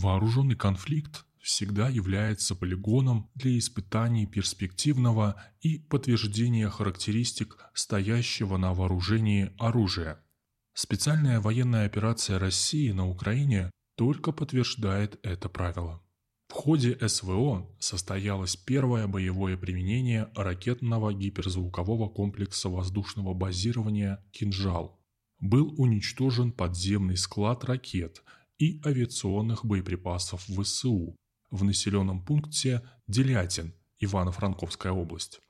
Вооруженный 0.00 0.54
конфликт 0.54 1.24
всегда 1.40 1.88
является 1.88 2.54
полигоном 2.54 3.28
для 3.34 3.58
испытаний 3.58 4.26
перспективного 4.26 5.42
и 5.60 5.80
подтверждения 5.80 6.68
характеристик 6.68 7.58
стоящего 7.74 8.58
на 8.58 8.74
вооружении 8.74 9.50
оружия. 9.58 10.20
Специальная 10.72 11.40
военная 11.40 11.84
операция 11.84 12.38
России 12.38 12.92
на 12.92 13.08
Украине 13.08 13.72
только 13.96 14.30
подтверждает 14.30 15.18
это 15.24 15.48
правило. 15.48 16.00
В 16.46 16.52
ходе 16.52 16.96
СВО 17.08 17.68
состоялось 17.80 18.54
первое 18.54 19.08
боевое 19.08 19.56
применение 19.56 20.30
ракетного 20.36 21.12
гиперзвукового 21.12 22.08
комплекса 22.08 22.68
воздушного 22.68 23.34
базирования 23.34 24.24
«Кинжал». 24.30 24.96
Был 25.40 25.74
уничтожен 25.76 26.52
подземный 26.52 27.16
склад 27.16 27.64
ракет 27.64 28.22
и 28.58 28.80
авиационных 28.84 29.64
боеприпасов 29.64 30.44
ВСУ 30.44 31.16
в 31.50 31.64
населенном 31.64 32.24
пункте 32.24 32.82
Делятин, 33.06 33.74
Ивано-Франковская 34.00 34.92
область. 34.92 35.40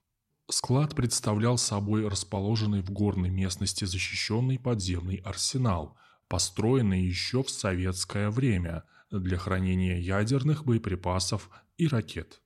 Склад 0.50 0.94
представлял 0.94 1.58
собой 1.58 2.08
расположенный 2.08 2.80
в 2.80 2.90
горной 2.90 3.28
местности 3.28 3.84
защищенный 3.84 4.58
подземный 4.58 5.16
арсенал, 5.16 5.96
построенный 6.28 7.02
еще 7.02 7.42
в 7.42 7.50
советское 7.50 8.30
время 8.30 8.84
для 9.10 9.36
хранения 9.36 9.98
ядерных 9.98 10.64
боеприпасов 10.64 11.50
и 11.76 11.86
ракет. 11.86 12.40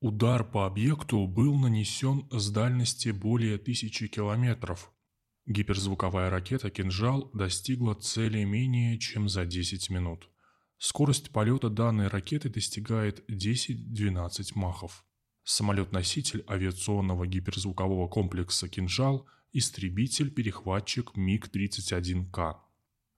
Удар 0.00 0.44
по 0.44 0.66
объекту 0.66 1.26
был 1.26 1.56
нанесен 1.56 2.28
с 2.30 2.50
дальности 2.50 3.08
более 3.08 3.58
тысячи 3.58 4.08
километров. 4.08 4.92
Гиперзвуковая 5.46 6.28
ракета 6.28 6.70
«Кинжал» 6.70 7.30
достигла 7.32 7.94
цели 7.94 8.42
менее 8.42 8.98
чем 8.98 9.28
за 9.28 9.46
10 9.46 9.90
минут. 9.90 10.28
Скорость 10.76 11.30
полета 11.30 11.70
данной 11.70 12.08
ракеты 12.08 12.48
достигает 12.48 13.24
10-12 13.30 14.52
махов. 14.56 15.04
Самолет-носитель 15.44 16.44
авиационного 16.48 17.28
гиперзвукового 17.28 18.08
комплекса 18.08 18.68
«Кинжал»– 18.68 19.28
истребитель-перехватчик 19.52 21.16
МиГ-31К. 21.16 22.56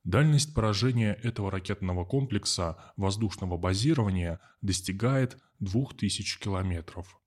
Дальность 0.05 0.55
поражения 0.55 1.15
этого 1.15 1.51
ракетного 1.51 2.05
комплекса 2.05 2.93
воздушного 2.99 3.57
базирования 3.57 4.39
достигает 4.61 5.39
2000 5.61 6.41
километров. 6.41 7.18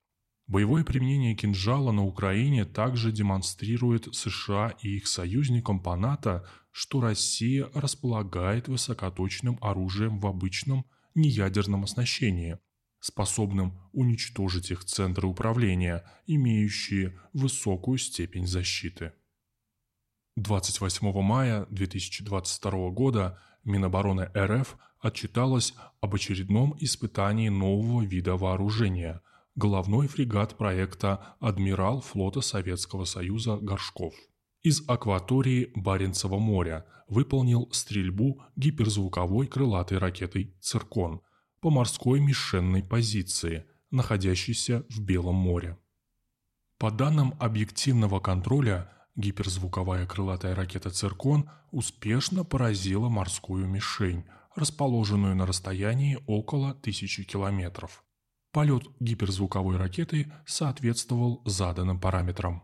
Боевое 0.46 0.84
применение 0.84 1.34
кинжала 1.34 1.92
на 1.92 2.04
Украине 2.04 2.64
также 2.64 3.12
демонстрирует 3.12 4.14
США 4.14 4.74
и 4.80 4.96
их 4.96 5.06
союзникам 5.06 5.80
по 5.80 5.96
НАТО, 5.96 6.46
что 6.72 7.00
Россия 7.00 7.70
располагает 7.74 8.68
высокоточным 8.68 9.58
оружием 9.60 10.18
в 10.18 10.26
обычном 10.26 10.84
неядерном 11.14 11.84
оснащении, 11.84 12.58
способным 12.98 13.78
уничтожить 13.92 14.70
их 14.70 14.84
центры 14.84 15.28
управления, 15.28 16.04
имеющие 16.26 17.18
высокую 17.32 17.98
степень 17.98 18.46
защиты. 18.46 19.12
28 20.36 21.12
мая 21.22 21.66
2022 21.70 22.90
года 22.90 23.38
Минобороны 23.64 24.30
РФ 24.36 24.76
отчиталось 24.98 25.74
об 26.00 26.14
очередном 26.14 26.74
испытании 26.80 27.48
нового 27.48 28.02
вида 28.02 28.36
вооружения– 28.36 29.20
головной 29.54 30.08
фрегат 30.08 30.56
проекта 30.56 31.36
«Адмирал 31.40 32.00
флота 32.00 32.40
Советского 32.40 33.04
Союза 33.04 33.56
Горшков». 33.56 34.14
Из 34.62 34.82
акватории 34.88 35.72
Баренцева 35.74 36.38
моря 36.38 36.86
выполнил 37.08 37.68
стрельбу 37.72 38.42
гиперзвуковой 38.56 39.46
крылатой 39.46 39.98
ракетой 39.98 40.56
«Циркон» 40.60 41.20
по 41.60 41.70
морской 41.70 42.20
мишенной 42.20 42.82
позиции, 42.82 43.66
находящейся 43.90 44.84
в 44.88 45.00
Белом 45.00 45.34
море. 45.34 45.78
По 46.78 46.90
данным 46.90 47.34
объективного 47.38 48.18
контроля, 48.20 48.92
гиперзвуковая 49.14 50.06
крылатая 50.06 50.54
ракета 50.54 50.90
«Циркон» 50.90 51.50
успешно 51.70 52.44
поразила 52.44 53.08
морскую 53.08 53.66
мишень, 53.66 54.24
расположенную 54.54 55.36
на 55.36 55.46
расстоянии 55.46 56.18
около 56.26 56.74
тысячи 56.74 57.24
километров. 57.24 58.04
Полет 58.52 58.84
гиперзвуковой 59.00 59.78
ракеты 59.78 60.30
соответствовал 60.44 61.40
заданным 61.46 61.98
параметрам. 61.98 62.62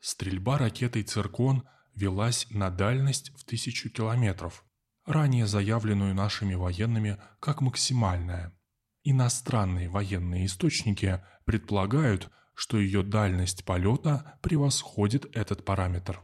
Стрельба 0.00 0.58
ракетой 0.58 1.04
«Циркон» 1.04 1.62
велась 1.94 2.48
на 2.50 2.68
дальность 2.70 3.30
в 3.36 3.44
тысячу 3.44 3.90
километров, 3.90 4.64
ранее 5.06 5.46
заявленную 5.46 6.16
нашими 6.16 6.54
военными 6.54 7.16
как 7.38 7.60
максимальная. 7.60 8.58
Иностранные 9.04 9.88
военные 9.88 10.46
источники 10.46 11.24
предполагают, 11.44 12.28
что 12.54 12.76
ее 12.76 13.04
дальность 13.04 13.64
полета 13.64 14.36
превосходит 14.42 15.26
этот 15.36 15.64
параметр. 15.64 16.20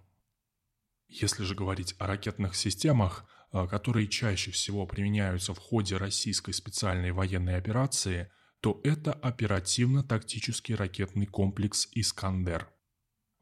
Если 1.07 1.45
же 1.45 1.55
говорить 1.55 1.95
о 2.01 2.09
ракетных 2.09 2.57
системах, 2.57 3.25
э, 3.53 3.69
которые 3.69 4.09
чаще 4.09 4.51
всего 4.51 4.85
применяются 4.85 5.55
в 5.55 5.59
ходе 5.59 5.97
российской 5.97 6.51
специальной 6.51 7.13
военной 7.13 7.57
операции– 7.57 8.33
то 8.65 8.81
это 8.83 9.13
оперативно-тактический 9.13 10.75
ракетный 10.75 11.27
комплекс 11.27 11.87
«Искандер». 11.93 12.67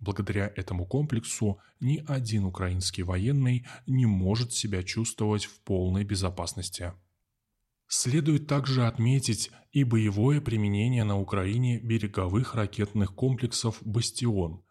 Благодаря 0.01 0.53
этому 0.57 0.85
комплексу 0.85 1.61
ни 1.79 2.03
один 2.09 2.45
украинский 2.45 3.05
военный 3.05 3.65
не 3.87 4.05
может 4.05 4.53
себя 4.53 4.83
чувствовать 4.83 5.45
в 5.45 5.61
полной 5.61 6.03
безопасности. 6.03 6.95
Следует 7.87 8.49
также 8.49 8.85
отметить 8.85 9.53
и 9.71 9.85
боевое 9.85 10.41
применение 10.41 11.05
на 11.05 11.17
Украине 11.17 11.79
береговых 11.79 12.57
ракетных 12.57 13.15
комплексов 13.15 13.79
«Бастион». 13.83 14.65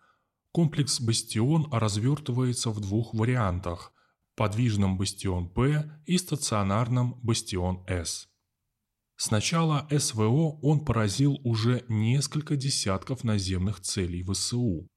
Комплекс 0.52 1.00
«Бастион» 1.00 1.70
развертывается 1.72 2.72
в 2.72 2.82
двух 2.82 3.14
вариантах– 3.14 3.94
подвижном 4.36 4.98
«Бастион-П» 4.98 6.02
и 6.06 6.18
стационарном 6.18 7.22
«Бастион-С». 7.24 8.31
С 9.24 9.32
начала 9.32 9.88
СВО 9.96 10.58
он 10.64 10.84
поразил 10.84 11.40
уже 11.44 11.86
несколько 11.88 12.56
десятков 12.56 13.24
наземных 13.24 13.80
целей 13.80 14.24
ВСУ. 14.24 14.88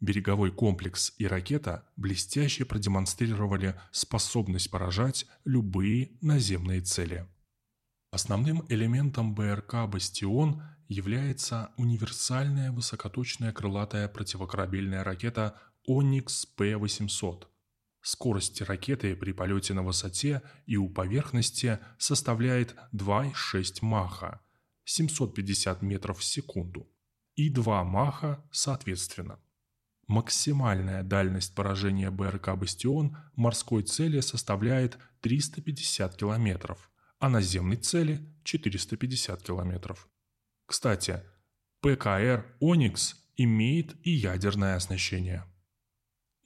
Береговой 0.00 0.52
комплекс 0.52 1.12
и 1.18 1.26
ракета 1.26 1.84
блестяще 1.96 2.64
продемонстрировали 2.64 3.74
способность 3.90 4.70
поражать 4.70 5.26
любые 5.44 6.12
наземные 6.20 6.82
цели. 6.82 7.26
Основным 8.12 8.64
элементом 8.68 9.34
БРК 9.34 9.88
«Бастион» 9.88 10.62
является 10.86 11.72
универсальная 11.76 12.70
высокоточная 12.70 13.52
крылатая 13.52 14.06
противокорабельная 14.06 15.02
ракета 15.02 15.60
«Оникс 15.84 16.46
П-800», 16.46 17.48
Скорость 18.04 18.60
ракеты 18.60 19.16
при 19.16 19.32
полете 19.32 19.72
на 19.72 19.82
высоте 19.82 20.42
и 20.66 20.76
у 20.76 20.90
поверхности 20.90 21.78
составляет 21.96 22.76
2,6 22.92 23.78
маха, 23.80 24.42
750 24.84 25.80
метров 25.80 26.18
в 26.18 26.24
секунду, 26.24 26.86
и 27.34 27.48
2 27.48 27.82
маха 27.82 28.46
соответственно. 28.52 29.40
Максимальная 30.06 31.02
дальность 31.02 31.54
поражения 31.54 32.10
БРК 32.10 32.58
«Бастион» 32.58 33.16
морской 33.36 33.82
цели 33.82 34.20
составляет 34.20 34.98
350 35.22 36.14
километров, 36.14 36.90
а 37.20 37.30
наземной 37.30 37.78
цели– 37.78 38.20
450 38.44 39.42
километров. 39.42 40.06
Кстати, 40.66 41.22
ПКР 41.80 42.54
«Оникс» 42.60 43.16
имеет 43.36 43.96
и 44.06 44.10
ядерное 44.10 44.76
оснащение. 44.76 45.46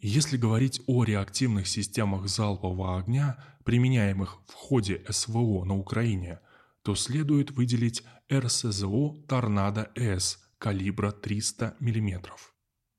Если 0.00 0.36
говорить 0.36 0.80
о 0.86 1.02
реактивных 1.02 1.66
системах 1.66 2.28
залпового 2.28 2.98
огня, 2.98 3.36
применяемых 3.64 4.38
в 4.46 4.52
ходе 4.52 5.04
СВО 5.08 5.64
на 5.64 5.76
Украине, 5.76 6.38
то 6.82 6.94
следует 6.94 7.50
выделить 7.50 8.04
РСЗО 8.32 9.16
«Торнадо-С» 9.26 10.38
калибра 10.58 11.10
300 11.10 11.76
мм. 11.80 12.32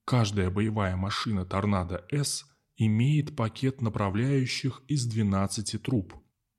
Каждая 0.03 0.50
боевая 0.50 0.97
машина 0.97 1.45
«Торнадо-С» 1.45 2.45
имеет 2.75 3.35
пакет 3.35 3.81
направляющих 3.81 4.81
из 4.88 5.06
12 5.06 5.81
труб. 5.81 6.13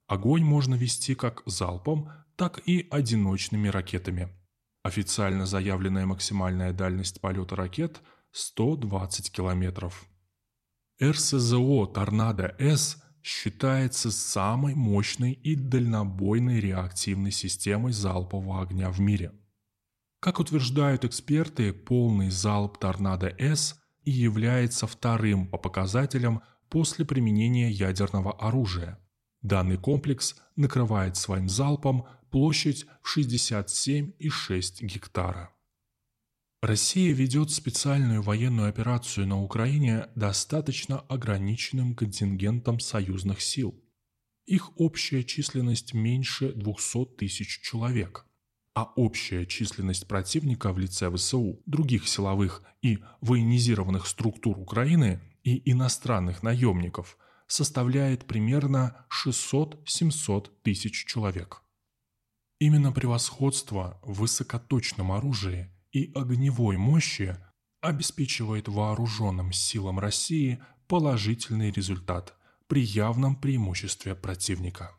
Огонь 0.06 0.43
можно 0.43 0.75
вести 0.75 1.14
как 1.14 1.43
залпом, 1.44 2.11
так 2.37 2.62
и 2.67 2.88
одиночными 2.91 3.69
ракетами. 3.69 4.31
Официально 4.82 5.44
заявленная 5.44 6.06
максимальная 6.06 6.73
дальность 6.73 7.20
полета 7.20 7.56
ракет– 7.56 8.00
120 8.32 9.32
километров. 9.32 10.06
РСЗО 11.02 11.87
«Торнадо-С» 11.87 13.02
считается 13.23 14.11
самой 14.11 14.75
мощной 14.75 15.32
и 15.32 15.55
дальнобойной 15.55 16.61
реактивной 16.61 17.31
системой 17.31 17.93
залпового 17.93 18.62
огня 18.62 18.91
в 18.91 19.00
мире. 19.00 19.32
Как 20.20 20.41
утверждают 20.41 21.06
эксперты, 21.06 21.73
полный 21.73 22.31
залп 22.31 22.79
«Торнадо-С» 22.79 23.81
и 24.05 24.11
является 24.11 24.87
вторым 24.87 25.47
по 25.47 25.56
показателям 25.56 26.43
после 26.69 27.06
применения 27.06 27.70
ядерного 27.70 28.32
оружия. 28.32 28.99
Данный 29.41 29.79
комплекс 29.79 30.37
накрывает 30.56 31.17
своим 31.17 31.49
залпом 31.49 32.06
площадь 32.31 32.87
в 33.02 33.17
67,6 33.17 34.85
гектара. 34.85 35.50
Россия 36.62 37.15
ведет 37.15 37.51
специальную 37.51 38.21
военную 38.21 38.69
операцию 38.69 39.27
на 39.27 39.43
Украине 39.43 40.09
достаточно 40.15 41.01
ограниченным 41.01 41.95
контингентом 41.95 42.81
союзных 42.81 43.41
сил. 43.41 43.83
Их 44.45 44.79
общая 44.79 45.25
численность 45.25 45.95
меньше 45.95 46.53
200 46.53 47.17
тысяч 47.17 47.62
человек, 47.62 48.27
а 48.75 48.85
общая 48.95 49.47
численность 49.47 50.07
противника 50.07 50.75
в 50.75 50.79
лице 50.79 51.11
ВСУ, 51.11 51.62
других 51.65 52.07
силовых 52.07 52.62
и 52.83 52.99
военизированных 53.23 54.07
структур 54.07 54.59
Украины 54.59 55.23
и 55.43 55.71
иностранных 55.71 56.43
наемников 56.43 57.17
составляет 57.47 58.27
примерно 58.27 59.07
600-700 59.25 60.51
тысяч 60.62 61.07
человек. 61.07 61.62
Именно 62.59 62.93
превосходство 62.93 63.99
в 64.03 64.21
высокоточном 64.21 65.12
оружии 65.12 65.71
и 65.92 66.12
огневой 66.14 66.76
мощи 66.76 67.37
обеспечивает 67.81 68.69
вооруженным 68.69 69.52
силам 69.52 69.98
России 69.98 70.62
положительный 70.87 71.70
результат 71.70 72.34
при 72.66 72.82
явном 72.82 73.37
преимуществе 73.37 74.14
противника. 74.14 74.92